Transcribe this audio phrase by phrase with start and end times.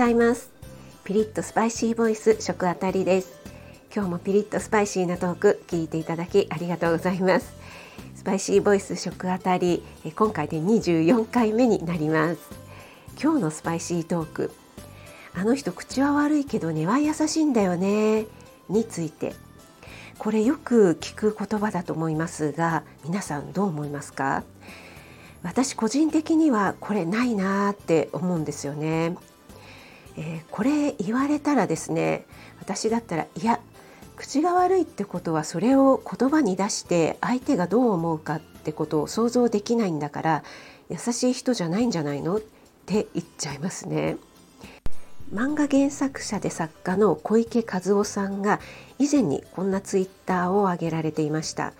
[0.00, 0.50] ざいます。
[1.04, 3.38] ピリッとスパイシーボイス食あたりです。
[3.94, 7.52] 今日もピリッとスパイシーなトーク聞いていただきありがとうございます。
[8.14, 9.82] スパイシーボイス食あたり
[10.16, 12.40] 今回で24回目になります。
[13.22, 14.52] 今日のスパイシートーク
[15.34, 18.24] あの人口は悪いけど根は優しいんだよね
[18.70, 19.34] について。
[20.16, 24.44] これよく聞く言葉だと思いますが皆さんどう思いますか？
[25.42, 29.14] 私個人的にはこれないなーって思うんですよね、
[30.22, 32.26] えー、これ言われたらですね
[32.60, 33.58] 私だったらいや
[34.16, 40.44] 口が悪いってことはそれを言葉に出して相手がどう思うかってことを想像できないんだから
[40.90, 42.36] 優しい人じゃないんじゃないの？
[42.36, 42.40] っ
[42.84, 44.18] て言っちゃいますね。
[45.32, 48.60] 漫画原作者で作家の小池和夫さんが
[48.98, 51.72] 以前にこんなツイッターを挙げられていました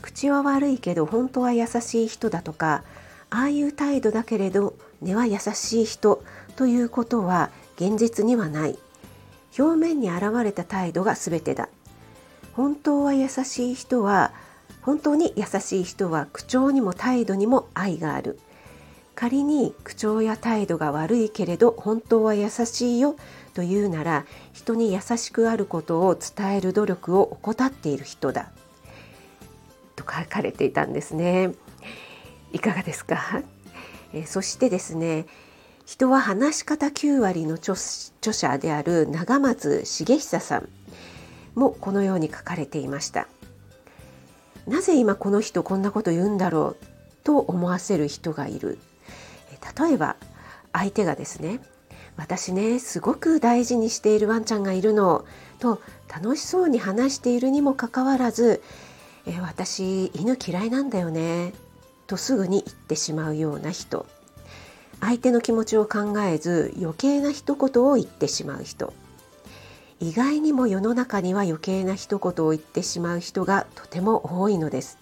[0.00, 2.82] 口は悪いけど本当は優しい人だとか
[3.28, 6.24] ああいう態度だけれど根は優しい人
[6.56, 8.78] ということは現実にはない。
[9.58, 11.68] 表面に現れた態度が全てだ。
[12.54, 14.32] 本当は優しい人は
[14.82, 18.38] 本当に優しい人は口調にも態度にも愛がある。
[19.14, 23.14] 仮に口調や態度が悪いけれど本当は優しいよ
[23.54, 28.50] というなら人に優しくあることを伝える努力を怠っている人だ。
[29.96, 31.52] と書かれていたんですね。
[32.52, 33.42] いかがですか？
[34.14, 35.26] えそしてですね
[35.92, 37.76] 人は話し方9割の著
[38.32, 40.68] 者である長松茂久さん
[41.54, 43.28] もこのように書かれていました。
[44.66, 46.84] なぜ今この人こんなこと言うんだろう
[47.24, 48.78] と思わせる人がいる？
[49.78, 50.16] 例えば
[50.72, 51.60] 相手がですね
[52.16, 55.26] 私ねすごく大事にしているワンちゃんがいるの。
[55.58, 58.62] と楽しそうに話しているにもかかわらず
[59.26, 61.52] え私犬嫌いなんだよね。
[62.06, 64.06] とすぐに言ってしまうような人。
[65.02, 68.94] 相手の気持ちを考えず余計な一言を言ってしまう人。
[70.00, 74.98] 意外にも世の中には余計な一言を言ってしまう人がとても多いのです。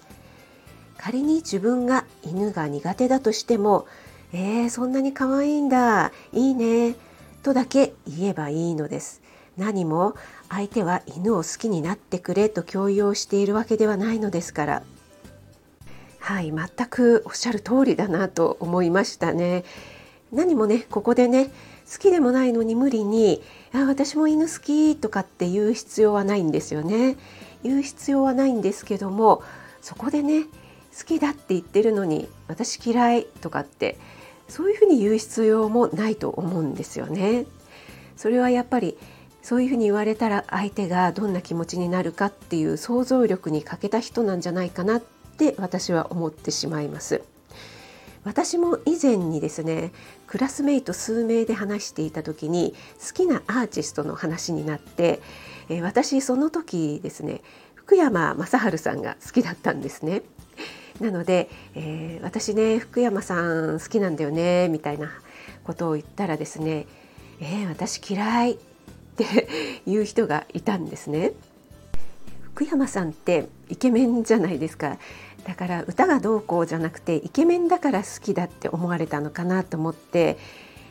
[0.99, 3.87] 仮に自分が犬が苦手だとしても
[4.33, 6.95] えー、そんなに可愛いんだいいね
[7.43, 9.23] とだけ言えばいいのです。
[9.57, 10.15] 何も
[10.49, 14.83] 相手は犬を好きになってくれと強要しているわけではないのですから。
[16.21, 19.65] はい全くおっしゃる通りだなと思いましたね
[20.33, 21.51] 何もねここでね
[21.91, 23.43] 好きでもないのに無理に
[23.75, 27.17] 「あ私も犬好き」とかって言う必要はないんですよね
[27.63, 29.43] 言う必要はないんですけども
[29.83, 30.45] そこでね
[30.97, 33.99] 好きだって言ってるのに私嫌いとかって
[34.49, 37.47] そういうふうに言う必要もないと思うんですよね。
[38.17, 38.99] それはやっぱり
[39.43, 45.03] そういうふうに言われたら相手がどんな気持ちになるかっていう想像力に欠けた人なんじゃないかなっ
[45.41, 47.23] て私は思ってしまいます。
[48.23, 49.93] 私も以前にですね
[50.27, 55.21] クラスメイト数名で話していた時に好きなアーティストの話になって、
[55.71, 57.41] えー、私その時ですね
[57.75, 60.21] 福山雅治さんが好きだったんですね。
[61.01, 65.11] なので、えー、私ね福山さん好きなんだよねみたいな
[65.65, 66.87] ことを言ったらですね
[67.41, 68.57] 「えー、私嫌い」っ
[69.17, 69.49] て
[69.91, 71.33] いう人がいたんですね。
[72.61, 74.99] 福山さんってイケメンじゃないですか
[75.47, 80.39] だから歌がどうこうじゃなくてイケメンだから好きだって思われたのかなと思って、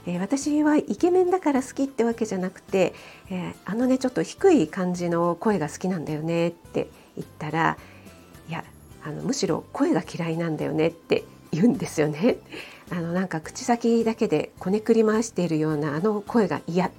[0.06, 2.94] えー、私はイケメンだから好きってわけじゃなくて、
[3.30, 7.78] えー、あのねちょっと低い感じの声が好きなんだよねって言ったら
[8.48, 8.64] いや
[9.04, 12.38] あのむしろ声が嫌いなんだよねって言うんですよね。
[12.92, 16.92] あのなんか口先だけでこねくり回しているようなあの声が嫌っ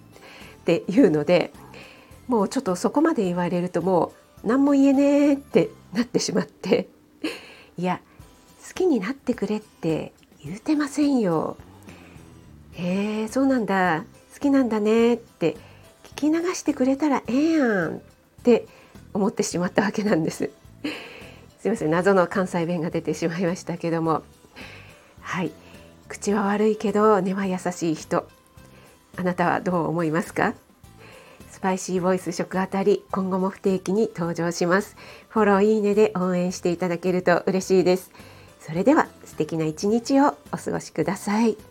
[0.64, 1.52] ていうので
[2.28, 4.12] もうちょっとそこまで言われるとも
[4.44, 6.88] う何も言えねえってなってしまって
[7.80, 7.98] いや
[8.68, 10.12] 好きになってくれって
[10.44, 11.56] 言うてませんよ。
[12.72, 14.04] へえそうなんだ。
[14.34, 15.14] 好きなんだね。
[15.14, 15.56] って
[16.14, 18.00] 聞き流してくれたらええやんっ
[18.42, 18.66] て
[19.14, 20.50] 思ってしまったわけなんです。
[21.58, 21.90] すいません。
[21.90, 24.24] 謎の関西弁が出てしまいましたけども。
[25.22, 25.50] はい。
[26.06, 28.28] 口は悪いけど根は優しい人。
[29.16, 30.52] あなたはどう思いますか？
[31.50, 34.96] スパイシーボイス食あたり今後も不定期に登場します。
[35.28, 38.10] フォローいいねで応援していただけると嬉しいです。
[38.60, 41.69] それでは素敵な一日をお過ごしください。